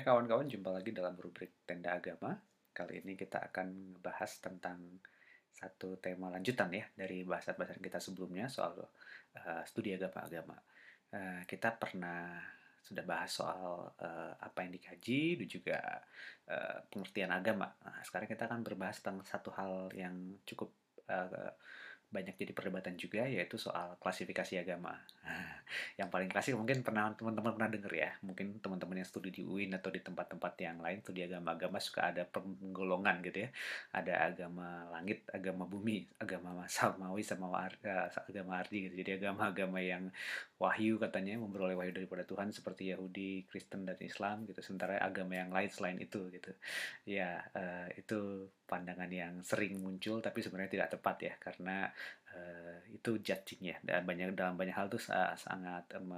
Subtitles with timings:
[0.00, 2.32] Ya kawan-kawan jumpa lagi dalam rubrik Tenda Agama.
[2.72, 4.96] Kali ini kita akan membahas tentang
[5.52, 10.56] satu tema lanjutan ya dari bahasan-bahasan kita sebelumnya soal uh, studi agama-agama.
[11.12, 12.32] Uh, kita pernah
[12.80, 15.78] sudah bahas soal uh, apa yang dikaji dan juga
[16.48, 17.68] uh, pengertian agama.
[17.84, 20.16] Nah, sekarang kita akan berbahas tentang satu hal yang
[20.48, 20.72] cukup
[21.12, 21.52] uh,
[22.10, 24.98] banyak jadi perdebatan juga yaitu soal klasifikasi agama.
[26.00, 29.70] yang paling klasik mungkin pernah teman-teman pernah dengar ya, mungkin teman-teman yang studi di UIN
[29.78, 33.50] atau di tempat-tempat yang lain studi agama-agama suka ada penggolongan gitu ya.
[33.94, 39.06] Ada agama langit, agama bumi, agama samawi sama warga, agama ardi gitu.
[39.06, 40.10] Jadi agama-agama yang
[40.60, 44.60] wahyu katanya memperoleh wahyu daripada Tuhan seperti Yahudi, Kristen dan Islam gitu.
[44.60, 46.52] Sementara agama yang lain selain itu gitu.
[47.08, 51.88] Ya, uh, itu pandangan yang sering muncul tapi sebenarnya tidak tepat ya karena
[52.36, 55.00] uh, itu judging ya dan banyak dalam banyak hal itu
[55.40, 56.12] sangat um,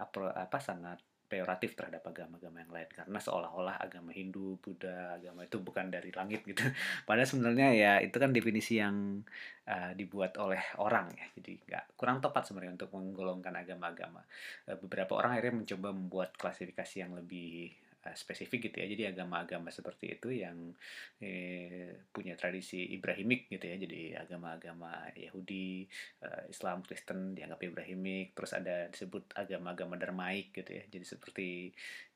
[0.00, 0.98] apa, apa sangat
[1.32, 6.44] peyoratif terhadap agama-agama yang lain karena seolah-olah agama Hindu, Buddha, agama itu bukan dari langit
[6.44, 6.60] gitu.
[7.08, 9.24] Padahal sebenarnya ya itu kan definisi yang
[9.64, 14.20] uh, dibuat oleh orang ya, jadi nggak kurang tepat sebenarnya untuk menggolongkan agama-agama.
[14.68, 17.72] Uh, beberapa orang akhirnya mencoba membuat klasifikasi yang lebih
[18.18, 18.86] spesifik gitu ya.
[18.90, 20.74] Jadi agama-agama seperti itu yang
[21.22, 23.76] eh, punya tradisi Ibrahimik gitu ya.
[23.78, 25.86] Jadi agama-agama Yahudi,
[26.26, 28.34] eh, Islam, Kristen dianggap Ibrahimik.
[28.34, 30.84] Terus ada disebut agama-agama Dharmaik gitu ya.
[30.90, 31.48] Jadi seperti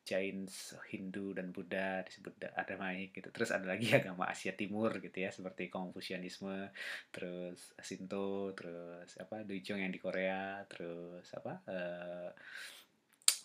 [0.07, 0.47] Jain,
[0.87, 3.35] Hindu dan Buddha disebut Dharmaik gitu.
[3.35, 6.71] Terus ada lagi agama Asia Timur gitu ya seperti Konfusianisme,
[7.11, 12.31] terus Shinto, terus apa Doijong yang di Korea, terus apa uh,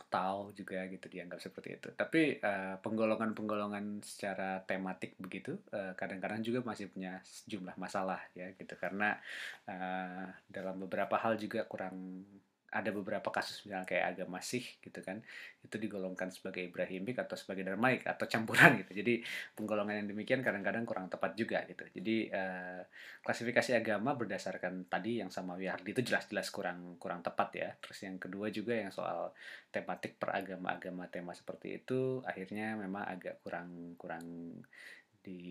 [0.08, 1.90] tahu juga gitu dianggap seperti itu.
[1.92, 8.78] Tapi uh, penggolongan-penggolongan secara tematik begitu kadang kadang-kadang juga masih punya sejumlah masalah ya gitu
[8.78, 9.18] karena
[9.66, 12.22] uh, dalam beberapa hal juga kurang
[12.72, 15.20] ada beberapa kasus misalnya kayak agama Sikh gitu kan
[15.62, 19.04] itu digolongkan sebagai Ibrahimik atau sebagai Dharmaik atau campuran gitu.
[19.04, 19.22] Jadi
[19.54, 21.84] penggolongan yang demikian kadang-kadang kurang tepat juga gitu.
[21.92, 22.82] Jadi uh,
[23.22, 27.70] klasifikasi agama berdasarkan tadi yang sama Wihardi itu jelas-jelas kurang kurang tepat ya.
[27.78, 29.36] Terus yang kedua juga yang soal
[29.70, 34.58] tematik peragama-agama tema seperti itu akhirnya memang agak kurang kurang
[35.22, 35.42] di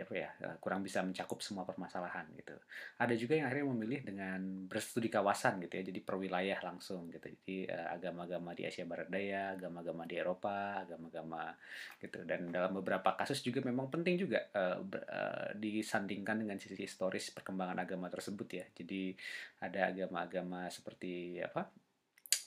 [0.00, 2.56] apa ya eh, kurang bisa mencakup semua permasalahan gitu.
[2.96, 7.28] Ada juga yang akhirnya memilih dengan berstudi kawasan gitu ya, jadi per wilayah langsung gitu.
[7.28, 11.52] Jadi eh, agama-agama di Asia Barat Daya, agama-agama di Eropa, agama-agama
[12.00, 12.24] gitu.
[12.24, 17.84] Dan dalam beberapa kasus juga memang penting juga uh, uh, disandingkan dengan sisi historis perkembangan
[17.84, 18.64] agama tersebut ya.
[18.72, 19.12] Jadi
[19.60, 21.68] ada agama-agama seperti apa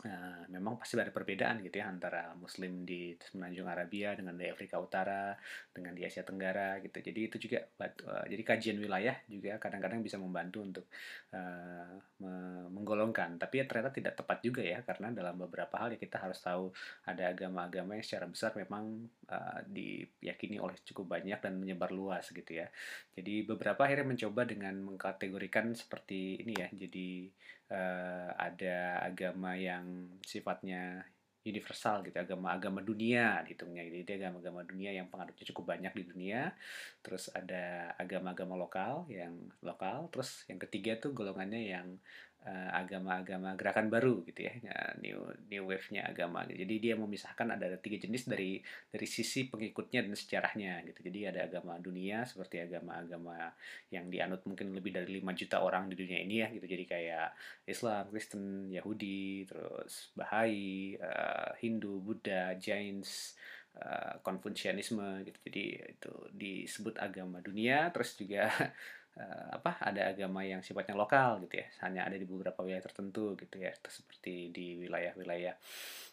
[0.01, 4.81] Nah, memang pasti ada perbedaan gitu ya antara Muslim di Semenanjung Arabia dengan di Afrika
[4.81, 5.37] Utara
[5.69, 6.97] dengan di Asia Tenggara gitu.
[6.97, 10.85] Jadi itu juga uh, jadi kajian wilayah juga kadang-kadang bisa membantu untuk
[11.31, 11.93] uh,
[12.73, 13.37] menggolongkan.
[13.37, 16.73] Tapi ya ternyata tidak tepat juga ya karena dalam beberapa hal ya kita harus tahu
[17.05, 22.49] ada agama-agama yang secara besar memang uh, diyakini oleh cukup banyak dan menyebar luas gitu
[22.49, 22.67] ya.
[23.13, 26.67] Jadi beberapa akhirnya mencoba dengan mengkategorikan seperti ini ya.
[26.73, 27.29] Jadi
[27.73, 29.82] uh, ada agama yang
[30.23, 31.03] sifatnya
[31.44, 34.07] universal gitu agama-agama dunia hitungnya gitu.
[34.07, 36.55] Jadi agama-agama dunia yang pengaruhnya cukup banyak di dunia.
[37.03, 40.07] Terus ada agama-agama lokal yang lokal.
[40.07, 41.88] Terus yang ketiga tuh golongannya yang
[42.49, 44.53] agama-agama uh, gerakan baru gitu ya
[44.99, 48.59] new new wave-nya agama jadi dia memisahkan ada tiga jenis dari
[48.91, 50.99] dari sisi pengikutnya dan sejarahnya gitu.
[51.07, 53.51] Jadi ada agama dunia seperti agama-agama
[53.89, 56.65] yang dianut mungkin lebih dari 5 juta orang di dunia ini ya gitu.
[56.65, 57.27] Jadi kayak
[57.65, 63.33] Islam Kristen Yahudi terus Bahai uh, Hindu Buddha Jains
[63.79, 65.39] uh, Konfusianisme gitu.
[65.47, 68.49] Jadi itu disebut agama dunia terus juga
[69.19, 71.68] uh, apa ada agama yang sifatnya lokal gitu ya.
[71.85, 73.74] Hanya ada di beberapa wilayah tertentu gitu ya.
[73.75, 75.56] Seperti di wilayah-wilayah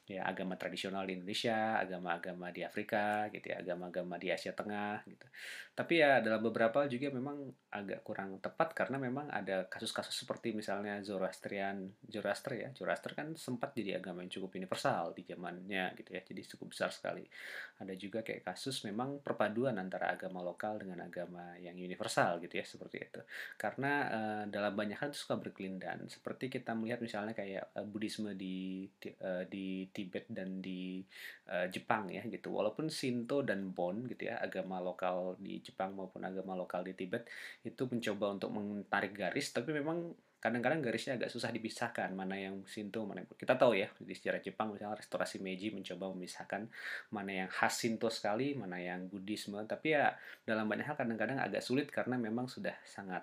[0.06, 5.26] ya agama tradisional di Indonesia, agama-agama di Afrika gitu ya, agama-agama di Asia Tengah gitu.
[5.70, 10.98] Tapi ya dalam beberapa juga memang agak kurang tepat karena memang ada kasus-kasus seperti misalnya
[11.00, 12.68] Zoroastrian, Zoroaster ya.
[12.74, 16.20] Zoroaster kan sempat jadi agama yang cukup universal di zamannya gitu ya.
[16.26, 17.24] Jadi cukup besar sekali.
[17.80, 22.66] Ada juga kayak kasus memang perpaduan antara agama lokal dengan agama yang universal gitu ya
[22.66, 23.20] seperti itu.
[23.56, 26.04] Karena uh, dalam banyak hal itu suka berkelindan.
[26.12, 31.04] Seperti kita melihat misalnya kayak uh, Buddhisme di di, uh, di Tibet dan di
[31.52, 32.56] uh, Jepang ya gitu.
[32.56, 37.28] Walaupun Shinto dan Bon gitu ya, agama lokal di Jepang maupun agama lokal di Tibet
[37.60, 43.04] itu mencoba untuk menarik garis tapi memang kadang-kadang garisnya agak susah dipisahkan mana yang Shinto
[43.04, 46.64] mana yang kita tahu ya di sejarah Jepang misalnya restorasi Meiji mencoba memisahkan
[47.12, 50.16] mana yang khas Shinto sekali mana yang Buddhisme tapi ya
[50.48, 53.20] dalam banyak hal kadang-kadang agak sulit karena memang sudah sangat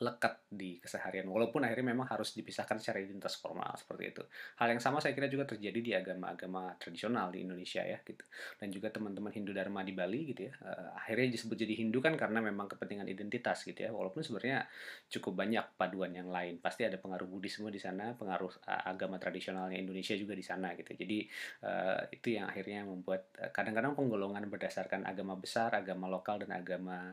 [0.00, 4.22] lekat di keseharian walaupun akhirnya memang harus dipisahkan secara identitas formal seperti itu.
[4.56, 8.24] Hal yang sama saya kira juga terjadi di agama-agama tradisional di Indonesia ya gitu.
[8.56, 10.54] Dan juga teman-teman Hindu Dharma di Bali gitu ya.
[10.64, 13.90] Uh, akhirnya disebut jadi Hindu kan karena memang kepentingan identitas gitu ya.
[13.92, 14.64] Walaupun sebenarnya
[15.12, 16.58] cukup banyak paduan yang lain.
[16.62, 20.96] Pasti ada pengaruh Buddhisme di sana pengaruh uh, agama tradisionalnya Indonesia juga di sana gitu.
[20.96, 21.28] Jadi
[21.64, 27.12] uh, itu yang akhirnya membuat kadang-kadang penggolongan berdasarkan agama besar agama lokal dan agama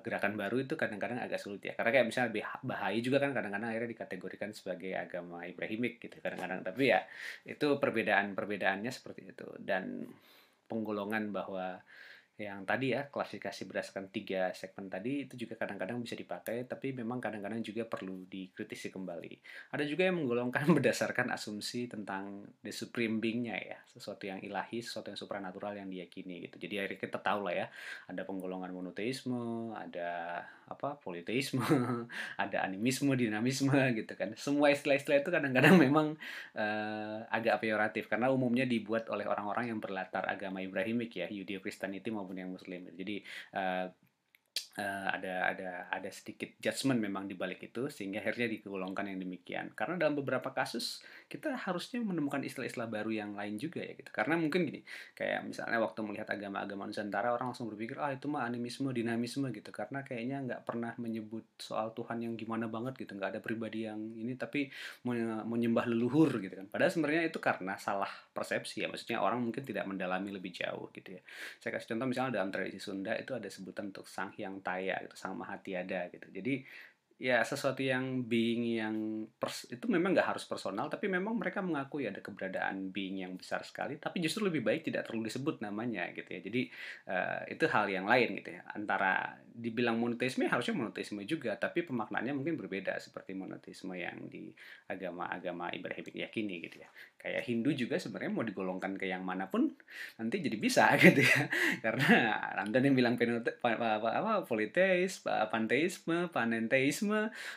[0.00, 1.76] gerakan baru itu kadang-kadang agak sulit ya.
[1.76, 6.64] Karena kayak misalnya lebih bahaya juga kan kadang-kadang akhirnya dikategorikan sebagai agama Ibrahimik gitu kadang-kadang.
[6.64, 7.00] Tapi ya
[7.44, 9.48] itu perbedaan perbedaannya seperti itu.
[9.60, 10.08] Dan
[10.66, 11.78] penggolongan bahwa
[12.34, 17.22] yang tadi ya klasifikasi berdasarkan tiga segmen tadi itu juga kadang-kadang bisa dipakai tapi memang
[17.22, 19.38] kadang-kadang juga perlu dikritisi kembali.
[19.70, 25.14] Ada juga yang menggolongkan berdasarkan asumsi tentang the supreme being-nya ya sesuatu yang ilahi sesuatu
[25.14, 26.58] yang supranatural yang diyakini gitu.
[26.58, 27.66] Jadi akhirnya kita tahu lah ya
[28.10, 31.60] ada penggolongan monoteisme ada apa politeisme
[32.42, 36.16] ada animisme dinamisme gitu kan semua istilah-istilah itu kadang-kadang memang
[36.56, 42.08] uh, agak peyoratif karena umumnya dibuat oleh orang-orang yang berlatar agama Ibrahimik ya Yudeo Kristianiti
[42.08, 42.88] maupun yang Muslim.
[42.94, 43.20] Jadi
[43.54, 43.86] uh,
[44.78, 49.74] uh, ada ada ada sedikit judgement memang di balik itu sehingga akhirnya digolongkan yang demikian.
[49.74, 54.10] Karena dalam beberapa kasus kita harusnya menemukan istilah-istilah baru yang lain juga ya gitu.
[54.12, 54.80] Karena mungkin gini,
[55.16, 59.70] kayak misalnya waktu melihat agama-agama Nusantara orang langsung berpikir ah itu mah animisme, dinamisme gitu.
[59.72, 63.98] Karena kayaknya nggak pernah menyebut soal Tuhan yang gimana banget gitu, nggak ada pribadi yang
[64.14, 64.68] ini tapi
[65.48, 66.66] menyembah leluhur gitu kan.
[66.68, 68.88] Padahal sebenarnya itu karena salah persepsi ya.
[68.92, 71.22] Maksudnya orang mungkin tidak mendalami lebih jauh gitu ya.
[71.58, 75.16] Saya kasih contoh misalnya dalam tradisi Sunda itu ada sebutan untuk sang hyang taya gitu
[75.18, 76.62] sang maha tiada gitu jadi
[77.14, 78.96] ya sesuatu yang being yang
[79.38, 83.62] pers itu memang nggak harus personal tapi memang mereka mengakui ada keberadaan being yang besar
[83.62, 86.40] sekali tapi justru lebih baik tidak terlalu disebut namanya gitu ya.
[86.42, 86.62] Jadi
[87.06, 88.62] uh, itu hal yang lain gitu ya.
[88.74, 94.50] Antara dibilang monoteisme harusnya monoteisme juga tapi pemaknaannya mungkin berbeda seperti monoteisme yang di
[94.90, 96.88] agama-agama Ibrahim yakini gitu ya.
[97.20, 99.70] Kayak Hindu juga sebenarnya mau digolongkan ke yang mana pun
[100.18, 101.46] nanti jadi bisa gitu ya.
[101.84, 102.08] Karena
[102.64, 107.03] ada yang bilang apa, apa, apa politeis panteisme panenteisme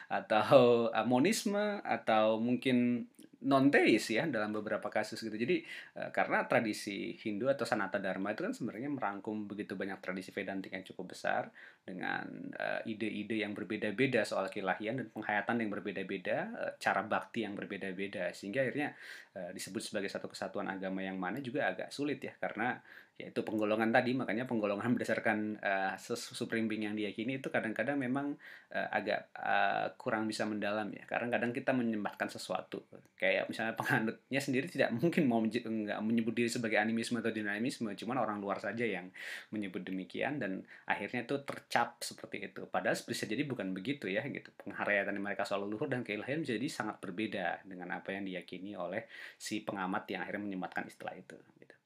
[0.10, 3.08] atau monisme atau mungkin
[3.46, 5.38] non teis ya dalam beberapa kasus gitu.
[5.38, 5.62] Jadi
[6.02, 10.74] uh, karena tradisi Hindu atau Sanata Dharma itu kan sebenarnya merangkum begitu banyak tradisi Vedantik
[10.74, 11.54] yang cukup besar
[11.86, 12.26] dengan
[12.58, 18.34] uh, ide-ide yang berbeda-beda soal kelahian dan penghayatan yang berbeda-beda, uh, cara bakti yang berbeda-beda
[18.34, 18.98] sehingga akhirnya
[19.38, 22.74] disebut sebagai satu kesatuan agama yang mana juga agak sulit ya karena
[23.18, 28.38] yaitu penggolongan tadi makanya penggolongan berdasarkan uh, supreme being yang diyakini itu kadang-kadang memang
[28.70, 31.02] uh, agak uh, kurang bisa mendalam ya.
[31.10, 32.86] Karena kadang kita menyembahkan sesuatu.
[33.18, 37.90] Kayak misalnya penganutnya sendiri tidak mungkin mau nggak menyebut diri sebagai animisme atau dinamisme.
[37.98, 39.10] Cuman orang luar saja yang
[39.50, 42.70] menyebut demikian dan akhirnya itu tercap seperti itu.
[42.70, 44.54] Padahal bisa jadi bukan begitu ya gitu.
[44.62, 49.10] Penghayatan mereka soal leluhur dan keilahian jadi sangat berbeda dengan apa yang diyakini oleh
[49.42, 51.77] si pengamat yang akhirnya menyematkan istilah itu gitu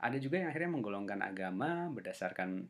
[0.00, 2.64] ada juga yang akhirnya menggolongkan agama berdasarkan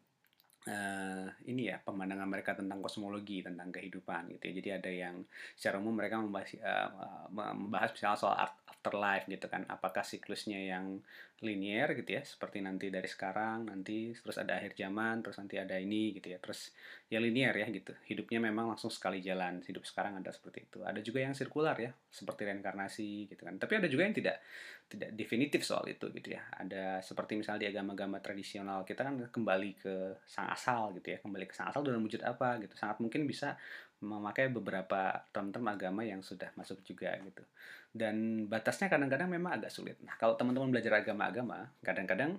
[0.68, 4.52] uh, ini ya pemandangan mereka tentang kosmologi tentang kehidupan gitu ya.
[4.60, 5.16] Jadi ada yang
[5.56, 8.36] secara umum mereka membahas uh, membahas misalnya soal
[8.84, 9.64] afterlife gitu kan.
[9.64, 11.00] Apakah siklusnya yang
[11.40, 15.80] linier gitu ya seperti nanti dari sekarang nanti terus ada akhir zaman terus nanti ada
[15.80, 16.36] ini gitu ya.
[16.36, 16.76] Terus
[17.08, 17.96] ya linier ya gitu.
[18.04, 19.64] Hidupnya memang langsung sekali jalan.
[19.64, 20.84] Hidup sekarang ada seperti itu.
[20.84, 23.56] Ada juga yang sirkular ya seperti reinkarnasi gitu kan.
[23.56, 24.36] Tapi ada juga yang tidak
[24.84, 26.44] tidak definitif soal itu gitu ya.
[26.60, 29.94] Ada seperti misalnya di agama-agama tradisional kita kan kembali ke
[30.28, 31.18] sang asal gitu ya.
[31.24, 32.76] Kembali ke sang asal dalam wujud apa gitu.
[32.76, 33.56] Sangat mungkin bisa
[34.04, 37.40] memakai beberapa term-term agama yang sudah masuk juga gitu.
[37.88, 39.96] Dan batasnya kadang-kadang memang agak sulit.
[40.04, 42.36] Nah kalau teman-teman belajar agama-agama kadang-kadang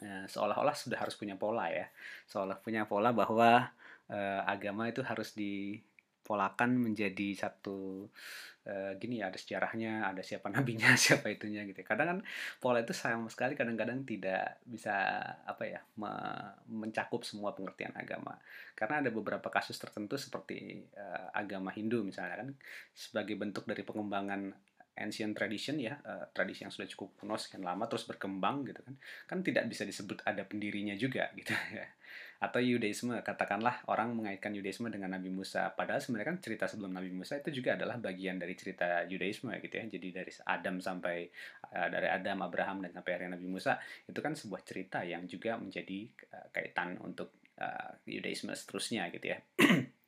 [0.00, 1.90] eh, seolah-olah sudah harus punya pola ya.
[2.30, 3.66] Seolah punya pola bahwa
[4.06, 5.34] eh, agama itu harus
[6.30, 8.06] dipolakan menjadi satu
[8.70, 11.86] uh, gini ya ada sejarahnya ada siapa nabinya siapa itunya gitu ya.
[11.90, 12.18] kadang kan
[12.62, 16.14] pola itu sama sekali kadang-kadang tidak bisa apa ya me
[16.70, 18.38] mencakup semua pengertian agama
[18.78, 22.54] karena ada beberapa kasus tertentu seperti uh, agama Hindu misalnya kan
[22.94, 24.54] sebagai bentuk dari pengembangan
[25.02, 28.94] ancient tradition ya uh, tradisi yang sudah cukup kuno sekian lama terus berkembang gitu kan
[29.26, 31.90] kan tidak bisa disebut ada pendirinya juga gitu ya
[32.40, 33.20] atau Yudaisme.
[33.20, 35.70] Katakanlah orang mengaitkan Yudaisme dengan Nabi Musa.
[35.76, 39.74] Padahal sebenarnya kan cerita sebelum Nabi Musa itu juga adalah bagian dari cerita Yudaisme gitu
[39.76, 39.84] ya.
[39.86, 41.28] Jadi dari Adam sampai
[41.76, 43.76] uh, dari Adam Abraham dan sampai hari Nabi Musa
[44.08, 49.38] itu kan sebuah cerita yang juga menjadi uh, kaitan untuk uh, Yudaisme seterusnya gitu ya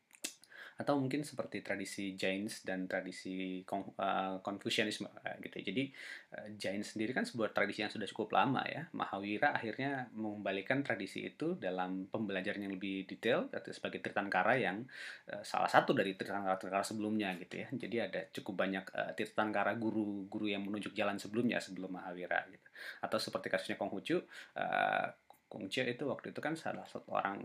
[0.82, 5.62] atau mungkin seperti tradisi Jains dan tradisi uh, Confucianisme uh, gitu.
[5.62, 5.94] Jadi
[6.34, 8.90] uh, Jain sendiri kan sebuah tradisi yang sudah cukup lama ya.
[8.90, 14.82] Mahavira akhirnya mengembalikan tradisi itu dalam pembelajaran yang lebih detail sebagai Tirtankara yang
[15.30, 17.68] uh, salah satu dari Tirtankara sebelumnya gitu ya.
[17.70, 22.68] Jadi ada cukup banyak uh, Tirtankara guru-guru yang menunjuk jalan sebelumnya sebelum Mahavira gitu.
[22.98, 24.18] Atau seperti kasusnya Konghucu,
[24.58, 25.06] uh,
[25.46, 27.44] Konghucu itu waktu itu kan salah satu orang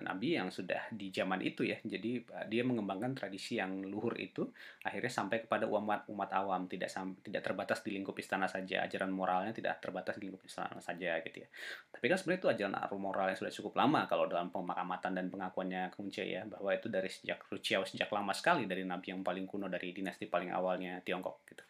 [0.00, 1.76] nabi yang sudah di zaman itu ya.
[1.84, 4.48] Jadi uh, dia mengembangkan tradisi yang luhur itu
[4.80, 8.84] akhirnya sampai kepada umat umat awam, tidak tidak terbatas di lingkup istana saja.
[8.88, 11.48] Ajaran moralnya tidak terbatas di lingkup istana saja gitu ya.
[11.92, 15.92] Tapi kan sebenarnya itu ajaran moral yang sudah cukup lama kalau dalam pemakamatan dan pengakuannya
[15.92, 19.68] Konghucu ya, bahwa itu dari sejak Ruciao sejak lama sekali dari nabi yang paling kuno
[19.68, 21.64] dari dinasti paling awalnya Tiongkok gitu.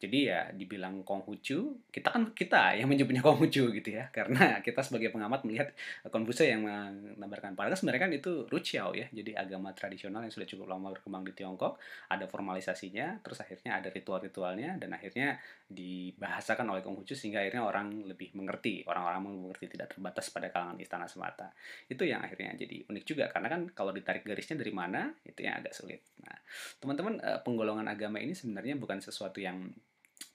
[0.00, 5.12] Jadi ya dibilang Konghucu, kita kan kita yang menyebutnya Konghucu gitu ya, karena kita sebagai
[5.12, 5.70] pengamat melihat
[6.08, 10.72] Konfuse yang menambahkan padahal sebenarnya kan itu Ruchiao ya jadi agama tradisional yang sudah cukup
[10.72, 11.76] lama berkembang di Tiongkok.
[12.08, 15.36] Ada formalisasinya terus akhirnya ada ritual-ritualnya dan akhirnya
[15.68, 21.04] dibahasakan oleh Konghucu sehingga akhirnya orang lebih mengerti orang-orang mengerti tidak terbatas pada kalangan istana
[21.04, 21.52] semata.
[21.84, 25.60] Itu yang akhirnya jadi unik juga karena kan kalau ditarik garisnya dari mana itu yang
[25.60, 26.00] agak sulit.
[26.24, 26.40] Nah
[26.80, 29.68] teman-teman eh, penggolongan agama ini sebenarnya bukan sesuatu yang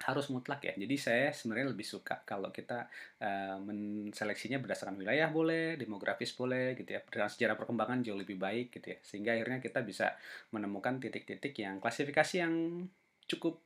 [0.06, 0.74] harus mutlak ya.
[0.78, 2.86] Jadi saya sebenarnya lebih suka kalau kita
[3.22, 7.02] uh, menseleksinya berdasarkan wilayah boleh, demografis boleh gitu ya.
[7.02, 8.98] Berdasarkan sejarah perkembangan jauh lebih baik gitu ya.
[9.02, 10.14] Sehingga akhirnya kita bisa
[10.54, 12.86] menemukan titik-titik yang klasifikasi yang
[13.26, 13.62] cukup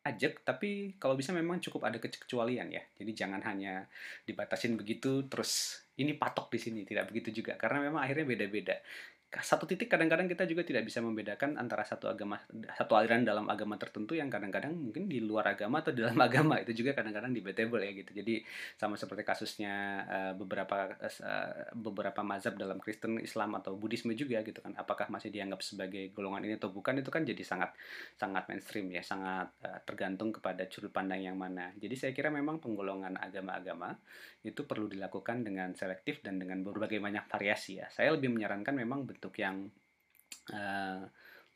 [0.00, 2.82] ajak tapi kalau bisa memang cukup ada kecualian ya.
[2.96, 3.84] Jadi jangan hanya
[4.24, 8.80] dibatasin begitu terus ini patok di sini, tidak begitu juga karena memang akhirnya beda-beda
[9.30, 12.34] satu titik kadang-kadang kita juga tidak bisa membedakan antara satu agama
[12.74, 16.58] satu aliran dalam agama tertentu yang kadang-kadang mungkin di luar agama atau dalam agama.
[16.58, 18.10] Itu juga kadang-kadang debatable ya gitu.
[18.10, 18.42] Jadi
[18.74, 24.58] sama seperti kasusnya uh, beberapa uh, beberapa mazhab dalam Kristen Islam atau Buddhisme juga gitu
[24.58, 24.74] kan.
[24.74, 27.70] Apakah masih dianggap sebagai golongan ini atau bukan itu kan jadi sangat
[28.18, 29.06] sangat mainstream ya.
[29.06, 31.70] Sangat uh, tergantung kepada sudut pandang yang mana.
[31.78, 33.94] Jadi saya kira memang penggolongan agama-agama
[34.42, 37.86] itu perlu dilakukan dengan selektif dan dengan berbagai banyak variasi ya.
[37.92, 39.68] Saya lebih menyarankan memang bentuk yang
[40.56, 41.04] uh,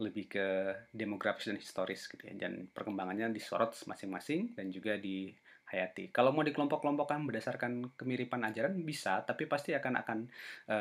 [0.05, 0.49] lebih ke
[0.93, 2.37] demografis dan historis gitu ya.
[2.37, 5.33] Dan perkembangannya disorot masing-masing dan juga di
[5.75, 6.15] hayati.
[6.15, 10.19] Kalau mau dikelompok-kelompokkan berdasarkan kemiripan ajaran bisa, tapi pasti akan akan
[10.71, 10.77] e,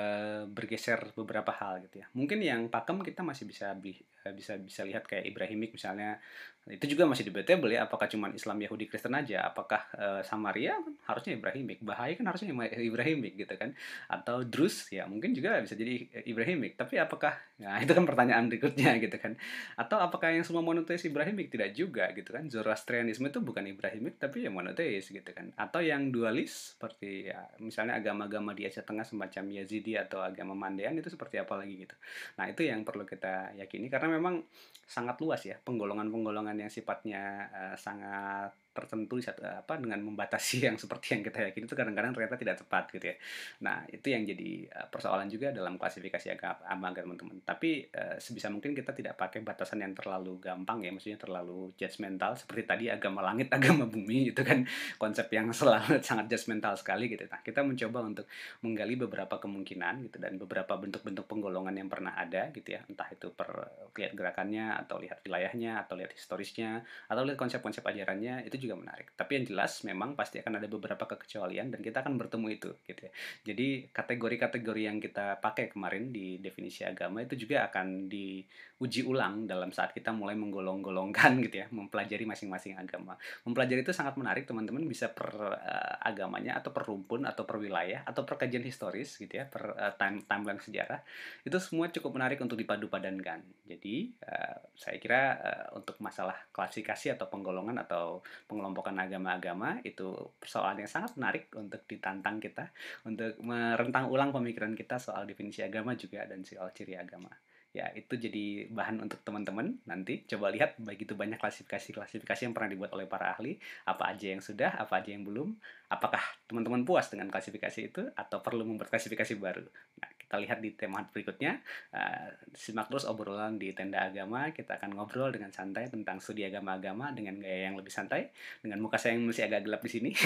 [0.45, 2.07] bergeser beberapa hal gitu ya.
[2.13, 6.21] Mungkin yang pakem kita masih bisa bisa bisa lihat kayak Ibrahimik misalnya.
[6.63, 9.43] Itu juga masih debatable ya apakah cuma Islam Yahudi Kristen aja?
[9.43, 10.79] Apakah uh, Samaria?
[11.03, 11.83] Harusnya Ibrahimik.
[11.83, 13.75] Bahai kan harusnya Ibrahimik gitu kan?
[14.07, 16.79] Atau Drus ya mungkin juga bisa jadi Ibrahimik.
[16.79, 19.39] Tapi apakah nah itu kan pertanyaan berikutnya gitu kan.
[19.79, 22.51] Atau apakah yang semua monoteis Ibrahimik tidak juga gitu kan.
[22.51, 25.55] Zoroastrianisme itu bukan Ibrahimik tapi ya monoteis gitu kan.
[25.55, 30.99] Atau yang dualis seperti ya misalnya agama-agama di Asia Tengah semacam Yazidi atau agama Mandean
[30.99, 31.95] itu seperti apa lagi gitu.
[32.39, 34.43] Nah itu yang perlu kita yakini karena memang
[34.83, 41.21] sangat luas ya penggolongan-penggolongan yang sifatnya uh, sangat tertentu apa dengan membatasi yang seperti yang
[41.21, 43.15] kita yakini itu kadang-kadang ternyata tidak tepat gitu ya.
[43.61, 47.45] Nah, itu yang jadi uh, persoalan juga dalam klasifikasi agama teman-teman.
[47.45, 52.33] Tapi uh, sebisa mungkin kita tidak pakai batasan yang terlalu gampang ya, maksudnya terlalu judgmental
[52.33, 54.65] seperti tadi agama langit, agama bumi itu kan
[54.97, 57.29] konsep yang selalu sangat judgmental sekali gitu.
[57.29, 58.25] Nah, kita mencoba untuk
[58.65, 63.29] menggali beberapa kemungkinan gitu dan beberapa bentuk-bentuk penggolongan yang pernah ada gitu ya, entah itu
[63.29, 63.49] per
[63.93, 69.11] lihat gerakannya atau lihat wilayahnya atau lihat historisnya atau lihat konsep-konsep ajarannya itu juga menarik.
[69.19, 73.01] Tapi yang jelas memang pasti akan ada beberapa kekecualian dan kita akan bertemu itu gitu
[73.03, 73.11] ya.
[73.51, 79.75] Jadi kategori-kategori yang kita pakai kemarin di definisi agama itu juga akan diuji ulang dalam
[79.75, 83.19] saat kita mulai menggolong-golongkan gitu ya, mempelajari masing-masing agama.
[83.43, 88.07] Mempelajari itu sangat menarik teman-teman bisa per uh, agamanya atau per rumpun atau per wilayah
[88.07, 91.03] atau per kajian historis gitu ya, per uh, time timeline sejarah.
[91.43, 93.67] Itu semua cukup menarik untuk dipadu-padankan.
[93.67, 100.85] Jadi uh, saya kira uh, untuk masalah klasifikasi atau penggolongan atau pengelompokan agama-agama itu persoalan
[100.85, 102.69] yang sangat menarik untuk ditantang kita
[103.01, 107.33] untuk merentang ulang pemikiran kita soal definisi agama juga dan soal ciri agama.
[107.73, 110.21] Ya itu jadi bahan untuk teman-teman nanti.
[110.29, 113.57] Coba lihat begitu banyak klasifikasi-klasifikasi yang pernah dibuat oleh para ahli
[113.89, 115.57] apa aja yang sudah apa aja yang belum
[115.89, 119.65] apakah teman-teman puas dengan klasifikasi itu atau perlu membuat klasifikasi baru.
[119.97, 121.61] Nah kita lihat di tema berikutnya.
[121.93, 124.49] Uh, simak terus obrolan di tenda agama.
[124.49, 128.33] Kita akan ngobrol dengan santai tentang studi agama-agama dengan gaya yang lebih santai.
[128.65, 130.11] Dengan muka saya yang masih agak gelap di sini.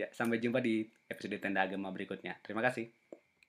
[0.00, 2.40] Ya sampai jumpa di episode tenda agama berikutnya.
[2.40, 3.19] Terima kasih